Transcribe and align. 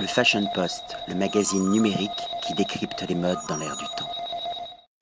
Le 0.00 0.06
Fashion 0.06 0.44
Post, 0.54 0.96
le 1.08 1.16
magazine 1.16 1.70
numérique 1.70 2.10
qui 2.46 2.54
décrypte 2.54 3.04
les 3.08 3.16
modes 3.16 3.38
dans 3.48 3.56
l'air 3.56 3.76
du 3.76 3.84
temps. 3.96 4.08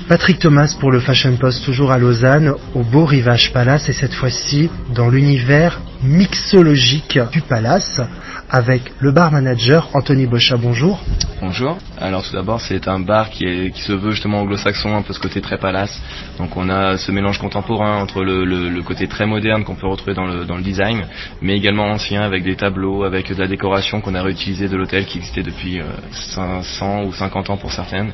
Patrick 0.08 0.38
Thomas 0.38 0.74
pour 0.80 0.90
le 0.90 1.00
Fashion 1.00 1.36
Post, 1.36 1.66
toujours 1.66 1.90
à 1.90 1.98
Lausanne, 1.98 2.54
au 2.74 2.82
beau 2.82 3.04
Rivage 3.04 3.52
Palace, 3.52 3.90
et 3.90 3.92
cette 3.92 4.14
fois-ci 4.14 4.70
dans 4.94 5.10
l'univers 5.10 5.82
mixologique 6.02 7.18
du 7.30 7.42
Palace, 7.42 8.00
avec 8.48 8.90
le 9.00 9.12
bar 9.12 9.32
manager 9.32 9.90
Anthony 9.92 10.26
Bocha. 10.26 10.56
Bonjour. 10.56 10.98
Bonjour. 11.38 11.76
Alors 11.98 12.22
tout 12.22 12.32
d'abord, 12.32 12.62
c'est 12.62 12.88
un 12.88 12.98
bar 12.98 13.28
qui, 13.28 13.44
est, 13.44 13.70
qui 13.70 13.82
se 13.82 13.92
veut 13.92 14.12
justement 14.12 14.40
anglo-saxon, 14.40 14.96
un 14.96 15.02
peu 15.02 15.12
ce 15.12 15.20
côté 15.20 15.42
très 15.42 15.58
palace. 15.58 16.00
Donc 16.38 16.56
on 16.56 16.70
a 16.70 16.96
ce 16.96 17.12
mélange 17.12 17.38
contemporain 17.38 18.00
entre 18.00 18.24
le, 18.24 18.46
le, 18.46 18.82
côté 18.82 19.06
très 19.06 19.26
moderne 19.26 19.62
qu'on 19.62 19.74
peut 19.74 19.86
retrouver 19.86 20.14
dans 20.14 20.24
le, 20.24 20.46
dans 20.46 20.56
le 20.56 20.62
design, 20.62 21.04
mais 21.42 21.54
également 21.54 21.84
ancien 21.84 22.22
avec 22.22 22.42
des 22.42 22.56
tableaux, 22.56 23.04
avec 23.04 23.34
de 23.34 23.38
la 23.38 23.48
décoration 23.48 24.00
qu'on 24.00 24.14
a 24.14 24.22
réutilisée 24.22 24.68
de 24.68 24.76
l'hôtel 24.76 25.04
qui 25.04 25.18
existait 25.18 25.42
depuis 25.42 25.78
500 26.10 27.04
ou 27.04 27.12
50 27.12 27.50
ans 27.50 27.58
pour 27.58 27.70
certaines. 27.70 28.12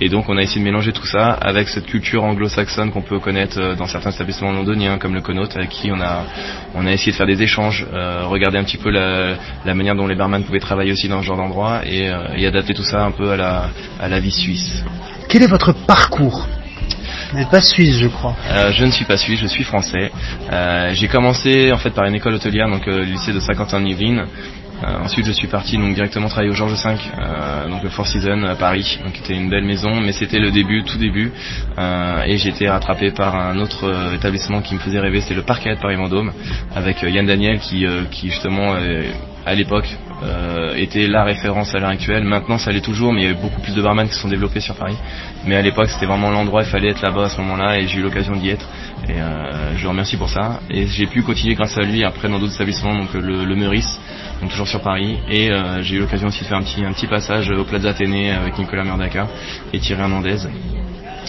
Et 0.00 0.08
donc 0.08 0.28
on 0.28 0.36
a 0.36 0.42
essayé 0.42 0.58
de 0.60 0.64
mélanger 0.64 0.92
tout 0.92 1.06
ça 1.06 1.30
avec 1.30 1.68
cette 1.68 1.86
culture 1.86 2.24
anglo-saxonne 2.24 2.90
qu'on 2.90 3.02
peut 3.02 3.20
connaître 3.20 3.60
euh, 3.60 3.76
dans 3.76 3.86
certains 3.86 4.10
établissements 4.10 4.50
londoniens 4.50 4.98
comme 4.98 5.14
le 5.14 5.20
Connaught, 5.20 5.56
avec 5.56 5.68
qui 5.68 5.92
on 5.92 6.00
a, 6.00 6.24
on 6.74 6.84
a 6.86 6.92
essayé 6.92 7.12
de 7.12 7.16
faire 7.16 7.26
des 7.26 7.40
échanges, 7.40 7.86
euh, 7.92 8.26
regarder 8.26 8.58
un 8.58 8.64
petit 8.64 8.78
peu 8.78 8.90
la, 8.90 9.36
la 9.64 9.74
manière 9.74 9.94
dont 9.94 10.08
les 10.08 10.16
barman 10.16 10.42
pouvaient 10.42 10.58
travailler 10.58 10.90
aussi 10.90 11.06
dans 11.06 11.20
ce 11.20 11.26
genre 11.26 11.36
d'endroit 11.36 11.82
et, 11.86 12.10
euh, 12.10 12.34
et 12.36 12.46
adapter 12.46 12.63
tout 12.72 12.84
ça 12.84 13.04
un 13.04 13.10
peu 13.10 13.30
à 13.32 13.36
la, 13.36 13.68
à 14.00 14.08
la 14.08 14.20
vie 14.20 14.32
suisse. 14.32 14.82
Quel 15.28 15.42
est 15.42 15.48
votre 15.48 15.72
parcours? 15.72 16.46
Vous 17.32 17.38
n'êtes 17.38 17.50
pas 17.50 17.60
suisse, 17.60 17.98
je 17.98 18.06
crois. 18.06 18.36
Euh, 18.48 18.72
je 18.72 18.84
ne 18.84 18.90
suis 18.90 19.04
pas 19.04 19.16
suisse, 19.16 19.40
je 19.40 19.48
suis 19.48 19.64
français. 19.64 20.10
Euh, 20.52 20.90
j'ai 20.94 21.08
commencé 21.08 21.72
en 21.72 21.78
fait 21.78 21.90
par 21.90 22.04
une 22.04 22.14
école 22.14 22.34
hôtelière, 22.34 22.68
donc 22.68 22.86
euh, 22.86 22.98
le 22.98 23.04
lycée 23.04 23.32
de 23.32 23.40
Saint-Quentin-de-Yvelines. 23.40 24.24
Euh, 24.82 25.04
ensuite, 25.04 25.24
je 25.24 25.32
suis 25.32 25.46
parti 25.46 25.78
donc 25.78 25.94
directement 25.94 26.28
travailler 26.28 26.50
au 26.50 26.54
Georges 26.54 26.74
V, 26.74 26.96
euh, 27.18 27.68
donc 27.68 27.82
le 27.84 27.88
Four 27.90 28.06
Seasons 28.06 28.44
à 28.44 28.56
Paris, 28.56 28.98
donc 29.04 29.16
était 29.16 29.34
une 29.34 29.48
belle 29.48 29.64
maison, 29.64 30.00
mais 30.00 30.12
c'était 30.12 30.40
le 30.40 30.50
début, 30.50 30.82
tout 30.82 30.98
début, 30.98 31.32
euh, 31.78 32.22
et 32.24 32.36
j'ai 32.38 32.48
été 32.48 32.68
rattrapé 32.68 33.12
par 33.12 33.36
un 33.36 33.58
autre 33.60 33.84
euh, 33.84 34.14
établissement 34.14 34.62
qui 34.62 34.74
me 34.74 34.80
faisait 34.80 34.98
rêver, 34.98 35.20
c'était 35.20 35.34
le 35.34 35.42
Parquet 35.42 35.74
de 35.76 35.80
Paris 35.80 35.94
Vendôme, 35.94 36.32
avec 36.74 37.02
euh, 37.04 37.08
Yann 37.08 37.24
Daniel 37.24 37.60
qui, 37.60 37.86
euh, 37.86 38.02
qui 38.10 38.30
justement 38.30 38.74
euh, 38.74 39.04
à 39.46 39.54
l'époque 39.54 39.88
euh, 40.22 40.74
était 40.76 41.06
la 41.06 41.24
référence 41.24 41.74
à 41.74 41.78
l'heure 41.78 41.90
actuelle. 41.90 42.24
Maintenant, 42.24 42.58
ça 42.58 42.72
l'est 42.72 42.80
toujours, 42.80 43.12
mais 43.12 43.22
il 43.22 43.24
y 43.24 43.28
a 43.28 43.32
eu 43.32 43.40
beaucoup 43.40 43.60
plus 43.60 43.74
de 43.74 43.82
barman 43.82 44.06
qui 44.08 44.14
se 44.14 44.20
sont 44.20 44.28
développés 44.28 44.60
sur 44.60 44.74
Paris. 44.74 44.96
Mais 45.44 45.56
à 45.56 45.62
l'époque, 45.62 45.88
c'était 45.88 46.06
vraiment 46.06 46.30
l'endroit, 46.30 46.62
il 46.62 46.68
fallait 46.68 46.90
être 46.90 47.02
là-bas 47.02 47.24
à 47.24 47.28
ce 47.28 47.40
moment-là, 47.40 47.78
et 47.78 47.86
j'ai 47.86 47.98
eu 47.98 48.02
l'occasion 48.02 48.34
d'y 48.36 48.50
être. 48.50 48.66
Et 49.08 49.12
euh, 49.12 49.76
je 49.76 49.82
le 49.82 49.88
remercie 49.88 50.16
pour 50.16 50.30
ça. 50.30 50.60
Et 50.70 50.86
j'ai 50.86 51.06
pu 51.06 51.22
continuer 51.22 51.54
grâce 51.54 51.76
à 51.76 51.82
lui 51.82 52.04
après 52.04 52.28
dans 52.28 52.38
d'autres 52.38 52.54
établissements, 52.54 52.94
donc 52.94 53.12
le, 53.12 53.44
le 53.44 53.56
Meurice, 53.56 53.98
donc 54.40 54.50
toujours 54.50 54.68
sur 54.68 54.80
Paris. 54.80 55.18
Et 55.28 55.50
euh, 55.50 55.82
j'ai 55.82 55.96
eu 55.96 56.00
l'occasion 56.00 56.28
aussi 56.28 56.40
de 56.40 56.46
faire 56.46 56.58
un 56.58 56.62
petit, 56.62 56.84
un 56.84 56.92
petit 56.92 57.06
passage 57.06 57.50
au 57.50 57.64
Plaza 57.64 57.90
Athénée 57.90 58.30
avec 58.30 58.58
Nicolas 58.58 58.84
Merdaka 58.84 59.28
et 59.72 59.78
Thierry 59.78 60.02
Hernandez 60.02 60.38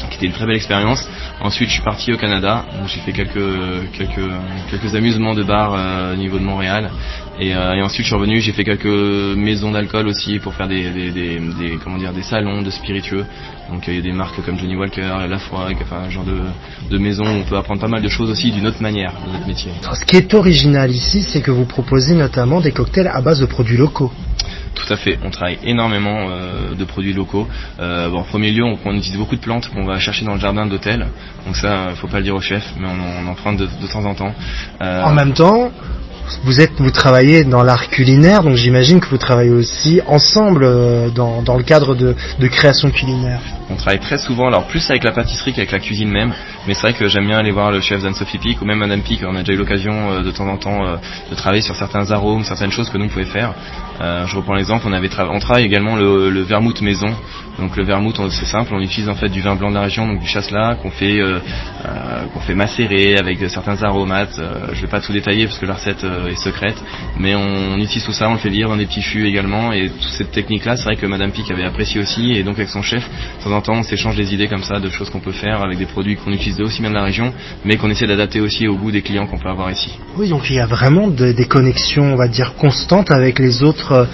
qui 0.09 0.17
était 0.17 0.25
une 0.27 0.33
très 0.33 0.45
belle 0.45 0.55
expérience. 0.55 1.07
Ensuite, 1.41 1.69
je 1.69 1.75
suis 1.75 1.83
parti 1.83 2.13
au 2.13 2.17
Canada, 2.17 2.65
où 2.81 2.87
j'ai 2.87 2.99
fait 3.01 3.11
quelques 3.11 3.91
quelques 3.97 4.31
quelques 4.69 4.95
amusements 4.95 5.33
de 5.33 5.43
bar 5.43 5.73
euh, 5.73 6.13
au 6.13 6.17
niveau 6.17 6.37
de 6.39 6.43
Montréal. 6.43 6.89
Et, 7.39 7.53
euh, 7.53 7.73
et 7.73 7.81
ensuite, 7.81 8.03
je 8.03 8.07
suis 8.07 8.15
revenu, 8.15 8.39
j'ai 8.39 8.53
fait 8.53 8.63
quelques 8.63 8.85
maisons 9.35 9.71
d'alcool 9.71 10.07
aussi 10.07 10.39
pour 10.39 10.53
faire 10.53 10.69
des, 10.69 10.89
des, 10.89 11.11
des, 11.11 11.77
comment 11.83 11.97
dire 11.97 12.13
des 12.13 12.23
salons 12.23 12.61
de 12.61 12.69
spiritueux. 12.69 13.25
Donc, 13.69 13.87
il 13.87 13.95
y 13.95 13.97
a 13.97 14.01
des 14.01 14.13
marques 14.13 14.41
comme 14.45 14.57
Johnny 14.57 14.75
Walker, 14.75 15.27
La 15.27 15.39
Froig, 15.39 15.75
enfin 15.81 16.03
un 16.05 16.09
genre 16.09 16.23
de 16.23 16.39
de 16.89 16.97
maison 16.97 17.23
où 17.25 17.39
on 17.39 17.43
peut 17.43 17.57
apprendre 17.57 17.81
pas 17.81 17.87
mal 17.87 18.01
de 18.01 18.07
choses 18.07 18.29
aussi 18.29 18.51
d'une 18.51 18.67
autre 18.67 18.81
manière 18.81 19.13
de 19.25 19.33
notre 19.33 19.47
métier. 19.47 19.71
Ce 19.93 20.05
qui 20.05 20.17
est 20.17 20.33
original 20.33 20.91
ici, 20.91 21.23
c'est 21.23 21.41
que 21.41 21.51
vous 21.51 21.65
proposez 21.65 22.15
notamment 22.15 22.61
des 22.61 22.71
cocktails 22.71 23.07
à 23.07 23.21
base 23.21 23.39
de 23.39 23.45
produits 23.45 23.77
locaux. 23.77 24.11
Tout 24.85 24.93
à 24.93 24.97
fait, 24.97 25.17
on 25.23 25.31
travaille 25.31 25.57
énormément 25.63 26.27
euh, 26.29 26.75
de 26.75 26.85
produits 26.85 27.13
locaux. 27.13 27.47
Euh, 27.79 28.11
en 28.11 28.21
premier 28.21 28.51
lieu, 28.51 28.63
on, 28.63 28.93
utilise 28.93 29.17
beaucoup 29.17 29.35
de 29.35 29.41
plantes 29.41 29.67
qu'on 29.69 29.85
va 29.85 29.97
chercher 29.97 30.25
dans 30.25 30.33
le 30.33 30.39
jardin 30.39 30.67
d'hôtel. 30.67 31.07
Donc 31.45 31.55
ça, 31.55 31.67
euh, 31.67 31.95
faut 31.95 32.07
pas 32.07 32.17
le 32.17 32.23
dire 32.23 32.35
au 32.35 32.41
chef, 32.41 32.63
mais 32.79 32.87
on, 32.87 33.25
on 33.25 33.31
emprunte 33.31 33.57
de, 33.57 33.87
temps 33.91 34.05
en 34.05 34.13
temps. 34.13 34.33
En 34.79 35.11
même 35.13 35.33
temps, 35.33 35.71
vous 36.43 36.61
êtes, 36.61 36.73
vous 36.77 36.91
travaillez 36.91 37.43
dans 37.43 37.63
l'art 37.63 37.89
culinaire, 37.89 38.43
donc 38.43 38.55
j'imagine 38.55 38.99
que 38.99 39.07
vous 39.09 39.17
travaillez 39.17 39.51
aussi 39.51 40.01
ensemble 40.07 41.11
dans, 41.13 41.41
dans 41.41 41.57
le 41.57 41.63
cadre 41.63 41.95
de, 41.95 42.15
de 42.39 42.47
création 42.47 42.91
culinaire. 42.91 43.41
On 43.69 43.75
travaille 43.75 43.99
très 43.99 44.19
souvent, 44.19 44.47
alors 44.47 44.67
plus 44.67 44.87
avec 44.91 45.03
la 45.03 45.11
pâtisserie 45.11 45.51
qu'avec 45.51 45.71
la 45.71 45.79
cuisine 45.79 46.09
même, 46.09 46.33
mais 46.67 46.75
c'est 46.75 46.81
vrai 46.81 46.93
que 46.93 47.07
j'aime 47.07 47.25
bien 47.25 47.39
aller 47.39 47.49
voir 47.49 47.71
le 47.71 47.81
chef 47.81 48.03
d'Anne-Sophie 48.03 48.37
Pic 48.37 48.61
ou 48.61 48.65
même 48.65 48.77
Madame 48.77 49.01
Pic, 49.01 49.21
on 49.25 49.35
a 49.35 49.39
déjà 49.39 49.53
eu 49.53 49.57
l'occasion 49.57 50.11
euh, 50.11 50.21
de 50.21 50.29
temps 50.29 50.47
en 50.47 50.57
temps 50.57 50.85
euh, 50.85 50.97
de 51.31 51.35
travailler 51.35 51.63
sur 51.63 51.75
certains 51.75 52.11
arômes, 52.11 52.43
certaines 52.43 52.71
choses 52.71 52.91
que 52.91 52.97
nous 52.99 53.05
on 53.05 53.09
pouvait 53.09 53.25
faire. 53.25 53.55
Euh, 54.01 54.27
je 54.27 54.35
reprends 54.35 54.53
l'exemple, 54.53 54.85
on 54.87 54.93
avait 54.93 55.09
on 55.17 55.39
travaille 55.39 55.65
également 55.65 55.95
le, 55.95 56.41
vermouth 56.41 56.81
maison. 56.81 57.07
Donc 57.57 57.77
le 57.77 57.85
vermouth 57.85 58.19
c'est 58.31 58.45
simple, 58.45 58.73
on 58.73 58.81
utilise 58.81 59.09
en 59.09 59.15
fait 59.15 59.29
du 59.29 59.41
vin 59.41 59.55
blanc 59.55 59.69
de 59.69 59.75
la 59.75 59.83
région, 59.83 60.05
donc 60.05 60.19
du 60.19 60.27
chasselas 60.27 60.75
qu'on 60.75 60.91
fait 60.91 61.21
qu'on 62.33 62.39
fait 62.41 62.53
macérer 62.53 63.15
avec 63.17 63.39
certains 63.49 63.81
aromates. 63.81 64.41
Je 64.73 64.81
vais 64.81 64.87
pas 64.87 64.99
tout 64.99 65.13
détailler 65.13 65.45
parce 65.45 65.57
que 65.57 65.65
la 65.65 65.75
recette 65.75 66.03
est 66.03 66.35
secrète, 66.35 66.75
mais 67.17 67.33
on, 67.33 67.77
utilise 67.77 68.03
tout 68.03 68.11
ça, 68.11 68.27
on 68.27 68.33
le 68.33 68.39
fait 68.39 68.49
lire 68.49 68.67
dans 68.67 68.75
des 68.75 68.85
petits 68.85 69.01
fûts 69.01 69.25
également 69.25 69.71
et 69.71 69.89
toute 69.89 70.03
cette 70.03 70.31
technique 70.31 70.65
là, 70.65 70.75
c'est 70.75 70.83
vrai 70.83 70.97
que 70.97 71.05
Madame 71.05 71.31
Pic 71.31 71.49
avait 71.49 71.63
apprécié 71.63 72.01
aussi 72.01 72.33
et 72.33 72.43
donc 72.43 72.55
avec 72.55 72.67
son 72.67 72.81
chef, 72.81 73.09
on 73.67 73.83
s'échange 73.83 74.15
des 74.15 74.33
idées 74.33 74.47
comme 74.47 74.63
ça 74.63 74.79
de 74.79 74.89
choses 74.89 75.09
qu'on 75.09 75.19
peut 75.19 75.31
faire 75.31 75.61
avec 75.61 75.77
des 75.77 75.85
produits 75.85 76.15
qu'on 76.15 76.31
utilise 76.31 76.59
aussi 76.61 76.81
bien 76.81 76.89
de 76.89 76.95
la 76.95 77.03
région, 77.03 77.33
mais 77.63 77.77
qu'on 77.77 77.89
essaie 77.89 78.07
d'adapter 78.07 78.39
aussi 78.41 78.67
au 78.67 78.75
goût 78.75 78.91
des 78.91 79.01
clients 79.01 79.27
qu'on 79.27 79.37
peut 79.37 79.49
avoir 79.49 79.71
ici. 79.71 79.97
Oui, 80.17 80.29
donc 80.29 80.49
il 80.49 80.55
y 80.55 80.59
a 80.59 80.65
vraiment 80.65 81.07
de- 81.07 81.31
des 81.31 81.45
connexions, 81.45 82.13
on 82.13 82.15
va 82.15 82.27
dire, 82.27 82.53
constantes 82.55 83.11
avec 83.11 83.39
les 83.39 83.63
autres, 83.63 83.91
euh, 83.91 84.05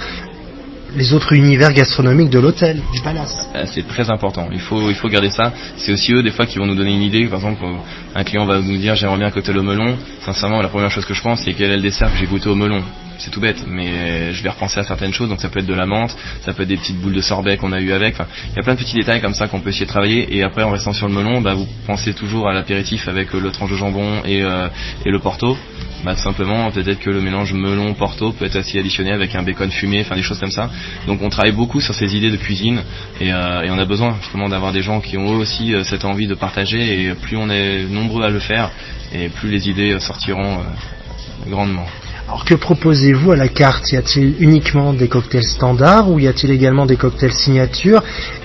les 0.96 1.13
autres 1.13 1.34
univers 1.34 1.74
gastronomiques 1.74 2.29
de 2.29 2.40
l'hôtel, 2.40 2.81
du 2.94 3.02
palace. 3.02 3.50
Euh, 3.56 3.66
c'est 3.66 3.88
très 3.88 4.09
important. 4.09 4.50
Il 4.52 4.59
faut, 4.59 4.90
il 4.90 4.96
faut 4.96 5.07
garder 5.07 5.29
ça. 5.29 5.53
C'est 5.78 5.91
aussi 5.91 6.13
eux 6.13 6.24
des 6.24 6.31
fois 6.31 6.46
qui 6.46 6.57
vont 6.57 6.66
nous 6.66 6.75
donner 6.75 6.94
une 6.94 7.02
idée. 7.02 7.25
Par 7.28 7.40
exemple, 7.40 7.63
euh, 7.63 7.75
un 8.16 8.24
client 8.24 8.46
va 8.46 8.59
nous 8.59 8.78
dire 8.78 8.96
j'aimerais 8.96 9.18
bien 9.18 9.28
un 9.28 9.31
cocktail 9.31 9.57
au 9.57 9.63
melon. 9.63 9.97
Sincèrement, 10.22 10.62
la 10.62 10.69
première 10.69 10.91
chose 10.91 11.06
que 11.06 11.13
je 11.13 11.22
pense, 11.22 11.41
c'est 11.44 11.53
quel 11.53 11.72
est 11.72 11.78
le 11.78 11.81
dessert 11.81 12.12
que 12.12 12.18
j'ai 12.18 12.28
goûté 12.28 12.50
au 12.50 12.56
melon. 12.56 12.84
C'est 13.19 13.30
tout 13.30 13.40
bête, 13.40 13.63
mais 13.68 14.34
je 14.34 14.41
vais 14.41 14.50
repenser 14.50 14.80
à 14.80 14.84
certaines 14.84 15.13
choses. 15.13 15.30
Donc 15.30 15.41
ça 15.41 15.50
peut 15.50 15.59
être 15.59 15.68
de 15.68 15.75
la 15.75 15.85
menthe, 15.85 16.18
ça 16.44 16.53
peut 16.53 16.63
être 16.63 16.69
des 16.69 16.78
petites 16.78 17.00
boules 17.00 17.13
de 17.13 17.22
sorbet 17.22 17.56
qu'on 17.56 17.72
a 17.72 17.80
eu 17.80 17.91
avec. 17.91 18.16
Il 18.50 18.56
y 18.56 18.59
a 18.59 18.63
plein 18.63 18.74
de 18.74 18.80
petits 18.80 18.96
détails 18.96 19.22
comme 19.22 19.35
ça 19.35 19.47
qu'on 19.47 19.59
peut 19.59 19.69
essayer 19.69 19.85
de 19.85 19.91
travailler. 19.91 20.35
Et 20.35 20.41
après, 20.41 20.63
en 20.63 20.72
restant 20.72 20.91
sur 20.91 21.07
le 21.07 21.13
melon, 21.13 21.40
bah, 21.40 21.53
vous 21.53 21.68
pensez 21.85 22.16
toujours 22.16 22.50
à 22.50 22.53
l'apéritif 22.53 23.07
avec 23.07 23.35
euh, 23.35 23.40
le 23.40 23.51
tranche 23.51 23.69
de 23.69 23.75
jambon 23.75 24.24
et 24.25 24.41
le 24.41 25.19
porto. 25.19 25.56
Bah, 26.03 26.16
simplement, 26.16 26.72
peut-être 26.72 27.00
que 27.00 27.12
le 27.12 27.22
mélange 27.22 27.53
melon-porto 27.53 28.31
peut 28.31 28.45
être 28.45 28.57
aussi 28.57 28.79
additionné 28.79 29.12
avec 29.12 29.35
un 29.35 29.44
bacon 29.44 29.69
fumé, 29.69 30.01
enfin 30.01 30.16
des 30.16 30.23
choses 30.23 30.39
comme 30.39 30.51
ça. 30.51 30.69
Donc 31.06 31.22
on 31.22 31.29
travaille 31.29 31.51
beaucoup 31.51 31.79
sur 31.79 31.94
ces 31.94 32.16
idées 32.16 32.31
de 32.31 32.38
cuisine 32.38 32.81
et, 33.19 33.31
euh, 33.31 33.67
on 33.69 33.78
a 33.78 33.85
besoin 33.85 34.17
justement 34.22 34.50
d'avoir 34.50 34.73
des 34.73 34.81
gens 34.81 35.00
qui 35.00 35.17
ont 35.17 35.34
eux 35.34 35.38
aussi 35.38 35.73
euh, 35.73 35.84
cette 35.84 36.03
envie 36.03 36.28
de 36.28 36.34
partager 36.34 37.03
et 37.03 37.13
plus 37.13 37.38
on 37.38 37.50
est 37.50 37.84
nombreux 37.84 38.23
à 38.23 38.29
le 38.29 38.39
faire 38.39 38.72
et 39.13 39.29
plus 39.29 39.50
les 39.50 39.69
idées 39.69 40.00
sortiront 40.00 40.59
euh, 40.59 41.50
grandement. 41.50 41.85
Alors 42.31 42.46
que 42.46 42.53
proposez-vous 42.56 43.34
à 43.34 43.36
la 43.36 43.50
carte 43.50 43.92
Y 43.92 43.97
a-t-il 43.97 44.36
uniquement 44.42 44.94
des 44.94 45.09
cocktails 45.09 45.44
standards 45.44 46.09
ou 46.09 46.18
y 46.18 46.30
a-t-il 46.30 46.50
également 46.53 46.86
des 46.86 46.96
cocktails 46.96 47.34
signature 47.34 48.02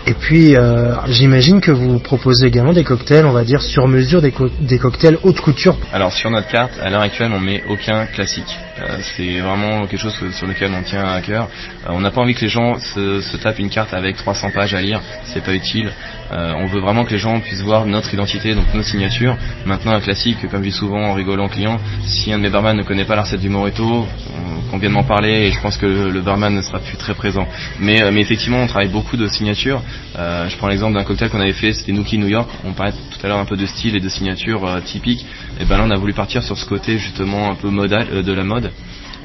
Et 0.08 0.14
puis, 0.14 0.56
euh, 0.56 0.97
j'imagine 1.06 1.60
que 1.60 1.70
vous 1.70 2.00
proposez 2.00 2.47
également 2.48 2.72
des 2.72 2.82
cocktails, 2.82 3.24
on 3.26 3.30
va 3.32 3.44
dire, 3.44 3.62
sur 3.62 3.86
mesure, 3.86 4.20
des, 4.20 4.32
co- 4.32 4.50
des 4.60 4.78
cocktails 4.78 5.19
haute 5.22 5.41
couture. 5.41 5.76
Alors 5.92 6.12
sur 6.12 6.30
notre 6.30 6.48
carte, 6.48 6.72
à 6.82 6.91
l'heure 6.91 7.02
actuelle, 7.02 7.30
on 7.32 7.38
met 7.38 7.62
aucun 7.69 8.06
classique. 8.06 8.58
Euh, 8.80 8.98
c'est 9.16 9.38
vraiment 9.38 9.86
quelque 9.86 10.00
chose 10.00 10.14
sur 10.32 10.47
lequel 10.48 10.72
on 10.76 10.82
tient 10.82 11.06
à 11.06 11.20
cœur. 11.20 11.48
Euh, 11.86 11.91
on 11.92 12.00
n'a 12.00 12.10
pas 12.10 12.22
envie 12.22 12.34
que 12.34 12.41
les 12.41 12.48
gens 12.48 12.80
se, 12.80 13.36
tapent 13.36 13.60
une 13.60 13.70
carte 13.70 13.94
avec 13.94 14.16
300 14.16 14.50
pages 14.50 14.74
à 14.74 14.80
lire, 14.80 15.00
c'est 15.32 15.44
pas 15.44 15.54
utile. 15.54 15.92
On 16.28 16.66
veut 16.66 16.80
vraiment 16.80 17.04
que 17.04 17.12
les 17.12 17.18
gens 17.18 17.38
puissent 17.38 17.62
voir 17.62 17.86
notre 17.86 18.12
identité, 18.12 18.53
donc 18.53 18.64
nos 18.74 18.82
signatures. 18.82 19.36
Maintenant, 19.64 19.92
un 19.92 20.00
classique, 20.00 20.38
comme 20.50 20.60
je 20.64 20.70
dis 20.70 20.76
souvent 20.76 21.10
en 21.10 21.14
rigolant 21.14 21.44
aux 21.47 21.48
clients, 21.48 21.78
si 22.04 22.32
un 22.32 22.38
de 22.38 22.42
mes 22.42 22.50
barman 22.50 22.76
ne 22.76 22.82
connaît 22.82 23.04
pas 23.04 23.14
la 23.14 23.22
recette 23.22 23.38
du 23.41 23.48
Moreto, 23.48 23.75
on- 23.84 24.70
qu'on 24.70 24.78
vient 24.78 24.88
de 24.88 24.94
m'en 24.94 25.04
parler 25.04 25.31
et 25.47 25.53
je 25.53 25.60
pense 25.60 25.76
que 25.76 25.87
le, 25.87 26.20
barman 26.20 26.54
ne 26.54 26.62
sera 26.62 26.78
plus 26.81 26.97
très 26.97 27.14
présent. 27.14 27.47
Mais, 27.78 28.03
euh, 28.03 28.10
effectivement, 28.16 28.59
on 28.59 28.66
travaille 28.66 28.89
beaucoup 28.89 29.16
de 29.16 29.27
signatures. 29.28 29.80
Euh, 30.18 30.48
je 30.48 30.56
prends 30.56 30.68
l'exemple 30.68 30.95
d'un 30.97 31.04
cocktail 31.04 31.30
qu'on 31.30 31.41
avait 31.41 31.53
fait, 31.53 31.72
c'était 31.72 31.92
Nookie 31.92 32.18
New 32.18 32.27
York. 32.28 32.48
On 32.65 32.72
parlait 32.72 32.92
tout 32.92 33.18
à 33.24 33.28
l'heure 33.28 33.39
un 33.39 33.45
peu 33.45 33.56
de 33.56 33.66
style 33.66 33.95
et 33.97 34.00
de 34.00 34.09
signature 34.09 34.66
euh, 34.66 34.80
typique. 34.80 35.24
Et 35.60 35.65
ben 35.65 35.78
là, 35.78 35.84
on 35.86 35.91
a 35.91 35.97
voulu 35.97 36.12
partir 36.15 36.42
sur 36.42 36.56
ce 36.59 36.66
côté 36.66 36.98
justement 36.98 37.50
un 37.50 37.54
peu 37.54 37.68
modal 37.71 38.06
euh, 38.12 38.22
de 38.22 38.33
la 38.33 38.45
mode. 38.45 38.71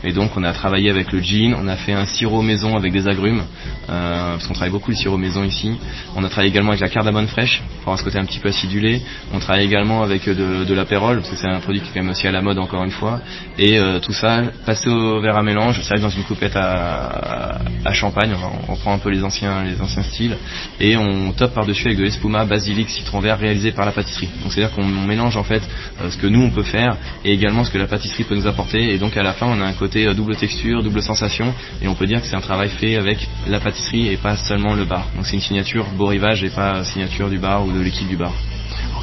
Et 0.04 0.14
donc 0.14 0.32
on 0.36 0.44
a 0.44 0.54
travaillé 0.54 0.90
avec 0.90 1.12
le 1.12 1.20
gin, 1.20 1.56
on 1.58 1.68
a 1.68 1.76
fait 1.76 1.94
un 1.94 2.06
sirop 2.06 2.42
maison 2.42 2.76
avec 2.76 2.92
des 2.92 3.08
agrumes, 3.08 3.44
euh, 3.90 4.32
parce 4.34 4.48
qu'on 4.48 4.54
travaille 4.54 4.72
beaucoup 4.72 4.92
le 4.92 4.98
sirop 4.98 5.18
maison 5.18 5.44
ici. 5.44 5.78
On 6.16 6.24
a 6.24 6.30
travaillé 6.30 6.50
également 6.50 6.70
avec 6.70 6.82
la 6.82 6.90
cardamone 6.90 7.28
fraîche, 7.28 7.62
pour 7.84 7.94
avoir 7.94 8.00
ce 8.00 8.04
côté 8.04 8.18
un 8.18 8.26
petit 8.26 8.40
peu 8.40 8.50
acidulé. 8.50 9.02
On 9.34 9.40
travaille 9.40 9.66
également 9.66 10.04
avec 10.04 10.28
euh, 10.28 10.34
de, 10.34 10.66
de 10.66 10.74
l'apérole, 10.74 11.18
parce 11.18 11.30
que 11.30 11.36
c'est 11.36 11.48
un 11.48 11.60
produit 11.60 11.82
qui 11.82 11.90
est 11.90 11.94
quand 11.94 12.02
même 12.02 12.12
aussi 12.12 12.28
à 12.28 12.32
la 12.32 12.42
mode 12.42 12.58
encore 12.58 12.84
une 12.84 12.92
fois. 12.92 13.22
Et 13.58 13.78
euh, 13.78 14.00
tout 14.00 14.14
ça, 14.14 14.42
passé 14.66 14.90
au 14.90 15.22
verre 15.22 15.38
à 15.38 15.44
mélange, 15.44 15.82
ça 15.82 15.92
arrive 15.92 16.04
dans 16.04 16.10
une 16.10 16.24
coupette 16.24 16.56
à, 16.56 17.60
champagne, 17.94 18.34
on, 18.68 18.72
on 18.72 18.76
prend 18.78 18.94
un 18.94 19.00
peu 19.00 19.10
les 19.10 19.24
anciens, 19.24 19.64
les 19.64 19.80
anciens 19.82 20.04
styles, 20.04 20.38
et 20.80 20.96
on 20.96 21.34
top 21.34 21.54
par-dessus 21.54 21.88
avec 21.88 21.98
de 21.98 22.04
l'espuma, 22.04 22.46
basilic, 22.46 22.90
citron 22.90 23.20
vert 23.20 23.38
réalisé 23.38 23.72
par 23.72 23.86
la 23.86 23.92
pâtisserie. 23.92 24.30
Donc 24.42 24.54
c'est-à-dire 24.54 24.74
qu'on 24.74 24.86
mélange 24.86 25.36
en 25.36 25.44
fait 25.44 25.62
euh, 26.02 26.10
ce 26.10 26.18
que 26.18 26.28
nous 26.28 26.42
on 26.42 26.50
peut 26.50 26.64
faire, 26.64 26.96
et 27.26 27.34
également 27.34 27.64
ce 27.64 27.72
que 27.72 27.78
la 27.78 27.88
pâtisserie 27.88 28.24
peut 28.24 28.36
nous 28.36 28.48
apporter, 28.48 28.94
et 28.94 28.98
donc 28.98 29.18
à 29.18 29.24
la 29.24 29.34
fin 29.34 29.48
on 29.48 29.62
a 29.62 29.66
un 29.66 29.74
côté 29.74 29.91
côté 29.92 30.08
euh, 30.08 30.14
double 30.14 30.38
texture, 30.38 30.82
double 30.84 31.02
sensation, 31.02 31.54
et 31.82 31.88
on 31.90 31.96
peut 31.96 32.06
dire 32.06 32.22
que 32.22 32.28
c'est 32.28 32.36
un 32.36 32.42
travail 32.42 32.70
fait 32.70 32.96
avec 32.96 33.28
la 33.46 33.60
pâtisserie 33.60 34.08
et 34.08 34.16
pas 34.16 34.38
seulement 34.38 34.74
le 34.74 34.86
bar. 34.86 35.06
Donc 35.16 35.26
c'est 35.26 35.36
une 35.36 35.42
signature 35.42 35.86
beau 35.98 36.08
rivage 36.08 36.44
et 36.46 36.50
pas 36.50 36.86
signature 36.86 37.30
du 37.30 37.38
bar 37.38 37.66
ou 37.66 37.74
de 37.74 37.80
l'équipe 37.82 38.08
du 38.08 38.16
bar. 38.16 38.32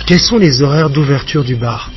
Quels 0.07 0.21
sont 0.21 0.39
les 0.39 0.63
horaires 0.63 0.89
d'ouverture 0.89 1.45
du 1.45 1.57
bar? 1.57 1.91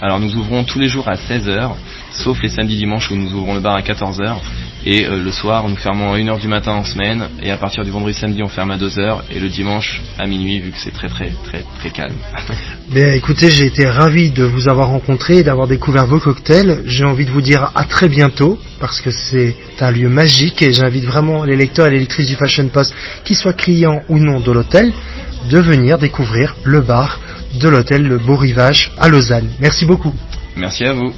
Alors 0.00 0.18
nous 0.18 0.34
ouvrons 0.36 0.64
tous 0.64 0.78
les 0.78 0.88
jours 0.88 1.08
à 1.08 1.16
16h, 1.16 1.72
sauf 2.18 2.42
les 2.42 2.48
samedis 2.48 2.76
dimanches 2.76 3.10
où 3.10 3.16
nous 3.16 3.32
ouvrons 3.32 3.54
le 3.54 3.60
bar 3.60 3.76
à 3.76 3.80
14h. 3.80 4.36
Et 4.86 5.06
euh, 5.06 5.22
le 5.22 5.32
soir, 5.32 5.68
nous 5.68 5.76
fermons 5.76 6.12
à 6.12 6.18
1h 6.18 6.40
du 6.40 6.48
matin 6.48 6.72
en 6.72 6.84
semaine, 6.84 7.28
et 7.42 7.50
à 7.50 7.56
partir 7.56 7.84
du 7.84 7.90
vendredi 7.90 8.16
samedi, 8.16 8.42
on 8.42 8.48
ferme 8.48 8.70
à 8.70 8.78
2h, 8.78 9.22
et 9.30 9.40
le 9.40 9.48
dimanche 9.48 10.00
à 10.18 10.26
minuit, 10.26 10.60
vu 10.60 10.70
que 10.70 10.78
c'est 10.78 10.92
très 10.92 11.08
très 11.08 11.32
très 11.44 11.64
très 11.78 11.90
calme. 11.90 12.14
Bien, 12.88 13.12
écoutez, 13.12 13.50
j'ai 13.50 13.66
été 13.66 13.86
ravi 13.86 14.30
de 14.30 14.44
vous 14.44 14.68
avoir 14.68 14.88
rencontré 14.88 15.38
et 15.38 15.42
d'avoir 15.42 15.66
découvert 15.66 16.06
vos 16.06 16.20
cocktails. 16.20 16.82
J'ai 16.86 17.04
envie 17.04 17.26
de 17.26 17.30
vous 17.30 17.42
dire 17.42 17.70
à 17.74 17.84
très 17.84 18.08
bientôt, 18.08 18.58
parce 18.80 19.00
que 19.00 19.10
c'est 19.10 19.56
un 19.80 19.90
lieu 19.90 20.08
magique, 20.08 20.62
et 20.62 20.72
j'invite 20.72 21.04
vraiment 21.04 21.44
les 21.44 21.56
lecteurs 21.56 21.88
et 21.88 21.90
les 21.90 22.00
lectrices 22.00 22.28
du 22.28 22.36
Fashion 22.36 22.68
Post, 22.68 22.94
qu'ils 23.24 23.36
soient 23.36 23.52
clients 23.52 24.02
ou 24.08 24.18
non 24.18 24.40
de 24.40 24.52
l'hôtel, 24.52 24.92
de 25.50 25.58
venir 25.58 25.98
découvrir 25.98 26.56
le 26.64 26.80
bar 26.80 27.20
de 27.60 27.68
l'hôtel 27.68 28.06
Le 28.06 28.18
Beau 28.18 28.36
Rivage 28.36 28.92
à 28.98 29.08
Lausanne. 29.08 29.50
Merci 29.60 29.84
beaucoup. 29.84 30.14
Merci 30.56 30.84
à 30.84 30.92
vous. 30.92 31.17